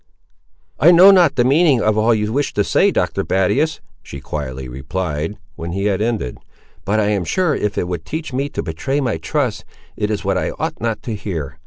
"I 0.79 0.89
know 0.89 1.11
not 1.11 1.35
the 1.35 1.43
meaning 1.43 1.79
of 1.83 1.95
all 1.95 2.15
you 2.15 2.33
wish 2.33 2.55
to 2.55 2.63
say, 2.63 2.89
Dr. 2.89 3.23
Battius," 3.23 3.81
she 4.01 4.19
quietly 4.19 4.67
replied, 4.67 5.37
when 5.55 5.73
he 5.73 5.85
had 5.85 6.01
ended; 6.01 6.39
"but 6.85 6.99
I 6.99 7.09
am 7.09 7.23
sure 7.23 7.53
if 7.53 7.77
it 7.77 7.87
would 7.87 8.03
teach 8.03 8.33
me 8.33 8.49
to 8.49 8.63
betray 8.63 8.99
my 8.99 9.17
trust, 9.17 9.63
it 9.95 10.09
is 10.09 10.25
what 10.25 10.39
I 10.39 10.53
ought 10.57 10.81
not 10.81 11.03
to 11.03 11.13
hear. 11.13 11.59